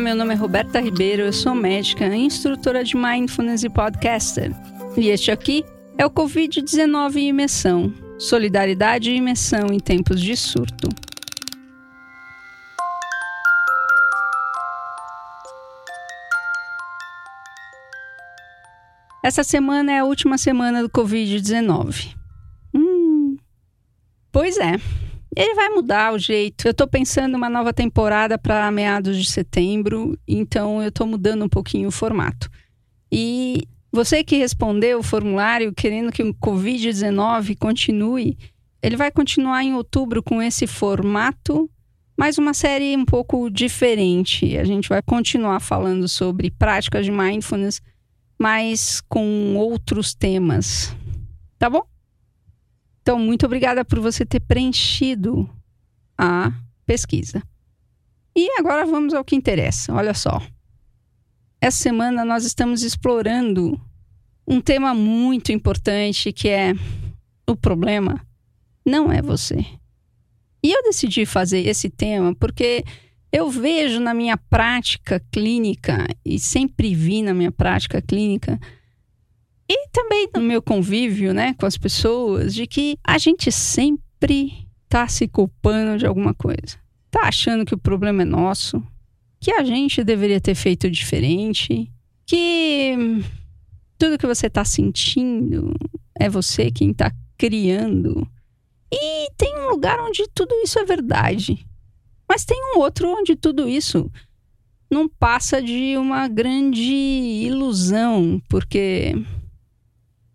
nome 0.00 0.34
é 0.34 0.36
Roberta 0.36 0.80
Ribeiro, 0.80 1.22
eu 1.22 1.32
sou 1.32 1.54
médica, 1.54 2.04
instrutora 2.16 2.82
de 2.82 2.96
Mindfulness 2.96 3.62
e 3.62 3.70
podcaster. 3.70 4.50
E 4.96 5.08
este 5.08 5.30
aqui 5.30 5.64
é 5.96 6.04
o 6.04 6.10
Covid-19 6.10 7.14
e 7.16 7.28
imersão. 7.28 7.94
Solidariedade 8.18 9.12
e 9.12 9.16
imersão 9.16 9.68
em 9.72 9.78
tempos 9.78 10.20
de 10.20 10.36
surto. 10.36 10.88
Essa 19.22 19.44
semana 19.44 19.92
é 19.92 19.98
a 20.00 20.04
última 20.04 20.36
semana 20.36 20.82
do 20.82 20.90
Covid-19. 20.90 22.16
Hum, 22.74 23.36
pois 24.32 24.58
é, 24.58 24.74
ele 25.36 25.54
vai 25.54 25.68
mudar 25.68 26.12
o 26.12 26.18
jeito. 26.18 26.66
Eu 26.66 26.70
estou 26.72 26.86
pensando 26.86 27.36
uma 27.36 27.48
nova 27.48 27.72
temporada 27.72 28.38
para 28.38 28.70
meados 28.70 29.16
de 29.16 29.30
setembro, 29.30 30.18
então 30.26 30.82
eu 30.82 30.88
estou 30.88 31.06
mudando 31.06 31.44
um 31.44 31.48
pouquinho 31.48 31.88
o 31.88 31.92
formato. 31.92 32.50
E 33.10 33.66
você 33.92 34.24
que 34.24 34.36
respondeu 34.36 34.98
o 34.98 35.02
formulário 35.02 35.72
querendo 35.72 36.10
que 36.10 36.22
o 36.22 36.34
Covid-19 36.34 37.56
continue, 37.56 38.36
ele 38.82 38.96
vai 38.96 39.10
continuar 39.10 39.62
em 39.62 39.74
outubro 39.74 40.22
com 40.22 40.42
esse 40.42 40.66
formato, 40.66 41.70
mas 42.16 42.36
uma 42.36 42.52
série 42.52 42.96
um 42.96 43.04
pouco 43.04 43.48
diferente. 43.48 44.58
A 44.58 44.64
gente 44.64 44.88
vai 44.88 45.00
continuar 45.00 45.60
falando 45.60 46.08
sobre 46.08 46.50
práticas 46.50 47.06
de 47.06 47.12
mindfulness, 47.12 47.80
mas 48.38 49.00
com 49.08 49.54
outros 49.56 50.14
temas. 50.14 50.94
Tá 51.58 51.70
bom? 51.70 51.93
Então, 53.04 53.18
muito 53.18 53.44
obrigada 53.44 53.84
por 53.84 54.00
você 54.00 54.24
ter 54.24 54.40
preenchido 54.40 55.46
a 56.16 56.50
pesquisa. 56.86 57.42
E 58.34 58.58
agora 58.58 58.86
vamos 58.86 59.12
ao 59.12 59.22
que 59.22 59.36
interessa. 59.36 59.92
Olha 59.92 60.14
só. 60.14 60.40
Essa 61.60 61.82
semana 61.82 62.24
nós 62.24 62.46
estamos 62.46 62.82
explorando 62.82 63.78
um 64.48 64.58
tema 64.58 64.94
muito 64.94 65.52
importante 65.52 66.32
que 66.32 66.48
é 66.48 66.72
o 67.46 67.54
problema 67.54 68.26
não 68.86 69.12
é 69.12 69.20
você. 69.20 69.62
E 70.62 70.72
eu 70.72 70.82
decidi 70.84 71.26
fazer 71.26 71.60
esse 71.66 71.90
tema 71.90 72.34
porque 72.34 72.82
eu 73.30 73.50
vejo 73.50 74.00
na 74.00 74.14
minha 74.14 74.38
prática 74.38 75.20
clínica 75.30 76.06
e 76.24 76.38
sempre 76.38 76.94
vi 76.94 77.20
na 77.20 77.34
minha 77.34 77.52
prática 77.52 78.00
clínica 78.00 78.58
e 79.68 79.88
também 79.88 80.28
no 80.34 80.42
meu 80.42 80.60
convívio, 80.60 81.32
né, 81.32 81.54
com 81.54 81.66
as 81.66 81.76
pessoas, 81.76 82.54
de 82.54 82.66
que 82.66 82.98
a 83.02 83.18
gente 83.18 83.50
sempre 83.50 84.66
tá 84.88 85.08
se 85.08 85.26
culpando 85.26 85.98
de 85.98 86.06
alguma 86.06 86.34
coisa. 86.34 86.78
Tá 87.10 87.22
achando 87.22 87.64
que 87.64 87.74
o 87.74 87.78
problema 87.78 88.22
é 88.22 88.26
nosso, 88.26 88.82
que 89.40 89.52
a 89.52 89.64
gente 89.64 90.04
deveria 90.04 90.40
ter 90.40 90.54
feito 90.54 90.90
diferente, 90.90 91.90
que 92.26 92.94
tudo 93.98 94.18
que 94.18 94.26
você 94.26 94.50
tá 94.50 94.64
sentindo 94.64 95.74
é 96.18 96.28
você 96.28 96.70
quem 96.70 96.92
tá 96.92 97.12
criando. 97.36 98.28
E 98.92 99.30
tem 99.36 99.58
um 99.58 99.70
lugar 99.70 99.98
onde 100.00 100.28
tudo 100.34 100.54
isso 100.62 100.78
é 100.78 100.84
verdade. 100.84 101.66
Mas 102.28 102.44
tem 102.44 102.56
um 102.74 102.78
outro 102.78 103.08
onde 103.08 103.36
tudo 103.36 103.68
isso 103.68 104.10
não 104.90 105.08
passa 105.08 105.60
de 105.60 105.96
uma 105.96 106.28
grande 106.28 106.92
ilusão, 106.92 108.40
porque 108.48 109.14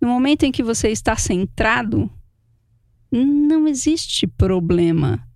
no 0.00 0.08
momento 0.08 0.44
em 0.44 0.52
que 0.52 0.62
você 0.62 0.88
está 0.88 1.16
centrado, 1.16 2.10
não 3.10 3.66
existe 3.66 4.26
problema. 4.26 5.26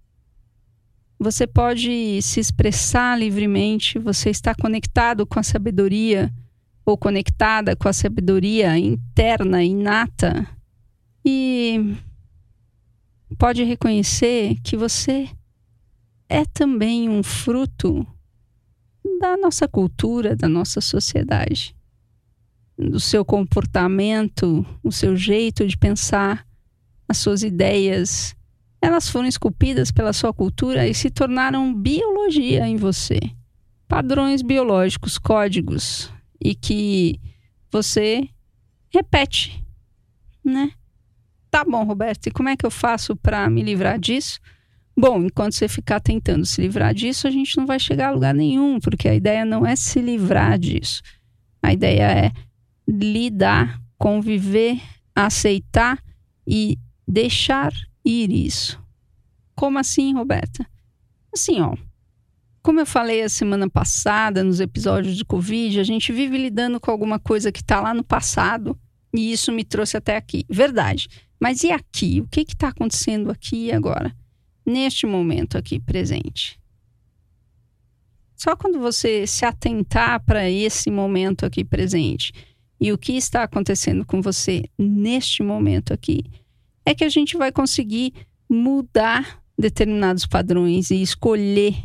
Você 1.18 1.46
pode 1.46 2.20
se 2.22 2.40
expressar 2.40 3.18
livremente, 3.18 3.98
você 3.98 4.30
está 4.30 4.54
conectado 4.54 5.26
com 5.26 5.38
a 5.38 5.42
sabedoria 5.42 6.32
ou 6.84 6.96
conectada 6.96 7.76
com 7.76 7.88
a 7.88 7.92
sabedoria 7.92 8.76
interna, 8.78 9.62
inata, 9.62 10.46
e 11.24 11.94
pode 13.38 13.62
reconhecer 13.64 14.56
que 14.62 14.76
você 14.76 15.28
é 16.28 16.44
também 16.44 17.08
um 17.08 17.22
fruto 17.22 18.06
da 19.20 19.36
nossa 19.36 19.68
cultura, 19.68 20.34
da 20.34 20.48
nossa 20.48 20.80
sociedade 20.80 21.74
do 22.88 22.98
seu 22.98 23.24
comportamento, 23.24 24.64
o 24.82 24.90
seu 24.90 25.14
jeito 25.14 25.66
de 25.66 25.76
pensar, 25.76 26.46
as 27.06 27.18
suas 27.18 27.42
ideias, 27.42 28.34
elas 28.80 29.08
foram 29.08 29.28
esculpidas 29.28 29.90
pela 29.92 30.12
sua 30.12 30.32
cultura 30.32 30.88
e 30.88 30.94
se 30.94 31.10
tornaram 31.10 31.74
biologia 31.74 32.66
em 32.66 32.76
você. 32.76 33.18
Padrões 33.86 34.40
biológicos, 34.40 35.18
códigos, 35.18 36.10
e 36.40 36.54
que 36.54 37.20
você 37.70 38.28
repete, 38.88 39.62
né? 40.42 40.72
Tá 41.50 41.64
bom, 41.64 41.84
Roberto, 41.84 42.28
e 42.28 42.30
como 42.30 42.48
é 42.48 42.56
que 42.56 42.64
eu 42.64 42.70
faço 42.70 43.14
para 43.16 43.50
me 43.50 43.62
livrar 43.62 43.98
disso? 43.98 44.38
Bom, 44.96 45.24
enquanto 45.24 45.54
você 45.54 45.68
ficar 45.68 46.00
tentando 46.00 46.46
se 46.46 46.60
livrar 46.60 46.94
disso, 46.94 47.26
a 47.26 47.30
gente 47.30 47.56
não 47.56 47.66
vai 47.66 47.78
chegar 47.78 48.08
a 48.08 48.12
lugar 48.12 48.34
nenhum, 48.34 48.78
porque 48.78 49.08
a 49.08 49.14
ideia 49.14 49.44
não 49.44 49.66
é 49.66 49.74
se 49.74 50.00
livrar 50.00 50.58
disso. 50.58 51.02
A 51.62 51.72
ideia 51.72 52.26
é 52.26 52.32
lidar, 52.90 53.80
conviver, 53.96 54.80
aceitar 55.14 56.02
e 56.46 56.78
deixar 57.06 57.72
ir 58.04 58.32
isso. 58.32 58.82
Como 59.54 59.78
assim, 59.78 60.12
Roberta? 60.14 60.66
Assim, 61.32 61.60
ó. 61.60 61.76
Como 62.62 62.80
eu 62.80 62.86
falei 62.86 63.22
a 63.22 63.28
semana 63.28 63.70
passada, 63.70 64.42
nos 64.42 64.60
episódios 64.60 65.16
de 65.16 65.24
Covid, 65.24 65.78
a 65.80 65.84
gente 65.84 66.12
vive 66.12 66.36
lidando 66.36 66.80
com 66.80 66.90
alguma 66.90 67.18
coisa 67.18 67.52
que 67.52 67.60
está 67.60 67.80
lá 67.80 67.94
no 67.94 68.04
passado 68.04 68.78
e 69.14 69.32
isso 69.32 69.52
me 69.52 69.64
trouxe 69.64 69.96
até 69.96 70.16
aqui. 70.16 70.44
Verdade. 70.48 71.08
Mas 71.38 71.62
e 71.62 71.70
aqui? 71.70 72.20
O 72.20 72.28
que 72.28 72.40
está 72.40 72.68
acontecendo 72.68 73.30
aqui 73.30 73.66
e 73.66 73.72
agora? 73.72 74.14
Neste 74.66 75.06
momento 75.06 75.56
aqui 75.56 75.80
presente. 75.80 76.60
Só 78.36 78.56
quando 78.56 78.78
você 78.78 79.26
se 79.26 79.44
atentar 79.44 80.22
para 80.24 80.48
esse 80.48 80.90
momento 80.90 81.46
aqui 81.46 81.64
presente 81.64 82.32
e 82.80 82.92
o 82.92 82.98
que 82.98 83.12
está 83.12 83.42
acontecendo 83.42 84.06
com 84.06 84.22
você 84.22 84.64
neste 84.78 85.42
momento 85.42 85.92
aqui, 85.92 86.24
é 86.84 86.94
que 86.94 87.04
a 87.04 87.08
gente 87.10 87.36
vai 87.36 87.52
conseguir 87.52 88.14
mudar 88.48 89.42
determinados 89.58 90.24
padrões 90.26 90.90
e 90.90 91.02
escolher. 91.02 91.76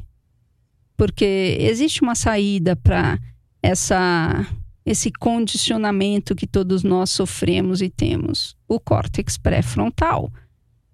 Porque 0.96 1.58
existe 1.60 2.02
uma 2.02 2.16
saída 2.16 2.76
para 2.76 3.20
essa 3.62 4.48
esse 4.86 5.12
condicionamento 5.12 6.36
que 6.36 6.46
todos 6.46 6.84
nós 6.84 7.10
sofremos 7.10 7.82
e 7.82 7.90
temos, 7.90 8.56
o 8.68 8.80
córtex 8.80 9.36
pré-frontal, 9.36 10.32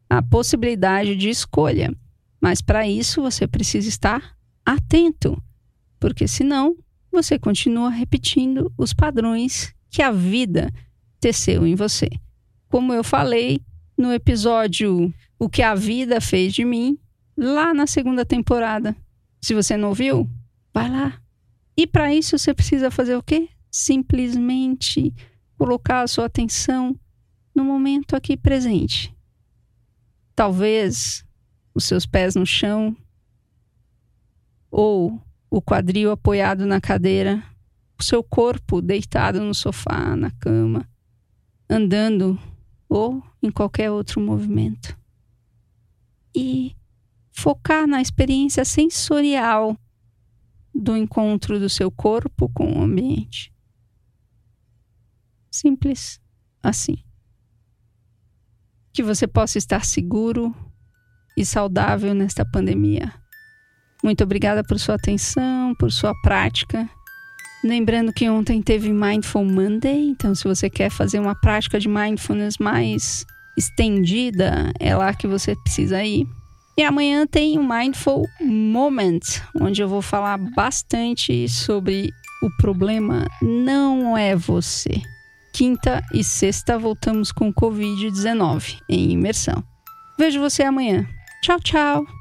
a 0.10 0.22
possibilidade 0.22 1.14
de 1.14 1.30
escolha. 1.30 1.94
Mas 2.40 2.62
para 2.62 2.88
isso 2.88 3.22
você 3.22 3.46
precisa 3.46 3.90
estar 3.90 4.38
atento, 4.66 5.42
porque 6.00 6.26
senão 6.26 6.78
você 7.12 7.38
continua 7.38 7.90
repetindo 7.90 8.72
os 8.78 8.94
padrões 8.94 9.74
que 9.92 10.02
a 10.02 10.10
vida 10.10 10.74
teceu 11.20 11.68
em 11.68 11.76
você. 11.76 12.10
Como 12.70 12.94
eu 12.94 13.04
falei 13.04 13.62
no 13.98 14.12
episódio 14.12 15.14
O 15.38 15.50
que 15.50 15.62
a 15.62 15.76
vida 15.76 16.22
fez 16.22 16.54
de 16.54 16.64
mim, 16.64 16.98
lá 17.36 17.74
na 17.74 17.88
segunda 17.88 18.24
temporada. 18.24 18.96
Se 19.42 19.56
você 19.56 19.76
não 19.76 19.90
ouviu, 19.90 20.30
vai 20.72 20.88
lá. 20.90 21.20
E 21.76 21.88
para 21.88 22.14
isso 22.14 22.38
você 22.38 22.54
precisa 22.54 22.92
fazer 22.92 23.16
o 23.16 23.24
quê? 23.24 23.50
Simplesmente 23.72 25.12
colocar 25.58 26.02
a 26.02 26.08
sua 26.08 26.26
atenção 26.26 26.96
no 27.56 27.64
momento 27.64 28.16
aqui 28.16 28.38
presente. 28.38 29.14
Talvez 30.36 31.26
os 31.74 31.86
seus 31.86 32.06
pés 32.06 32.36
no 32.36 32.46
chão 32.46 32.96
ou 34.70 35.20
o 35.50 35.60
quadril 35.60 36.12
apoiado 36.12 36.68
na 36.68 36.80
cadeira 36.80 37.44
seu 38.02 38.24
corpo 38.24 38.82
deitado 38.82 39.42
no 39.42 39.54
sofá, 39.54 40.16
na 40.16 40.32
cama, 40.32 40.88
andando 41.70 42.40
ou 42.90 43.24
em 43.42 43.50
qualquer 43.50 43.90
outro 43.90 44.20
movimento. 44.20 44.98
E 46.36 46.76
focar 47.32 47.88
na 47.88 48.02
experiência 48.02 48.66
sensorial 48.66 49.78
do 50.74 50.96
encontro 50.96 51.60
do 51.60 51.70
seu 51.70 51.92
corpo 51.92 52.50
com 52.50 52.80
o 52.80 52.82
ambiente. 52.82 53.54
Simples 55.50 56.20
assim. 56.62 56.98
Que 58.94 59.04
você 59.04 59.28
possa 59.28 59.58
estar 59.58 59.86
seguro 59.86 60.56
e 61.38 61.46
saudável 61.46 62.14
nesta 62.14 62.46
pandemia. 62.46 63.14
Muito 64.04 64.24
obrigada 64.24 64.64
por 64.64 64.80
sua 64.80 64.96
atenção, 64.96 65.76
por 65.76 65.92
sua 65.92 66.14
prática 66.22 66.90
Lembrando 67.64 68.12
que 68.12 68.28
ontem 68.30 68.62
teve 68.62 68.92
Mindful 68.92 69.46
Monday, 69.46 70.10
então 70.10 70.34
se 70.34 70.46
você 70.46 70.70
quer 70.70 70.90
fazer 70.90 71.20
uma 71.20 71.36
prática 71.36 71.80
de 71.80 71.88
mindfulness 71.88 72.58
mais 72.58 73.24
estendida, 73.58 74.72
é 74.80 74.96
lá 74.96 75.14
que 75.14 75.28
você 75.28 75.56
precisa 75.56 76.04
ir. 76.04 76.26
E 76.78 76.84
amanhã 76.84 77.28
tem 77.28 77.60
o 77.60 77.64
Mindful 77.64 78.26
Moment, 78.40 79.20
onde 79.60 79.82
eu 79.82 79.88
vou 79.88 80.02
falar 80.02 80.38
bastante 80.38 81.48
sobre 81.48 82.10
o 82.42 82.50
problema 82.58 83.28
não 83.42 84.18
é 84.18 84.36
você. 84.36 85.00
Quinta 85.54 86.02
e 86.14 86.24
sexta 86.24 86.80
voltamos 86.80 87.32
com 87.32 87.54
Covid-19 87.54 88.80
em 88.90 89.12
imersão. 89.12 89.64
Vejo 90.18 90.40
você 90.40 90.64
amanhã. 90.64 91.06
Tchau, 91.44 91.60
tchau! 91.60 92.21